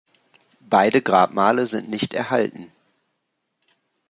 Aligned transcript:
Beide 0.67 1.03
Grabmale 1.03 1.67
sind 1.67 1.87
nicht 1.87 2.15
erhalten. 2.15 2.71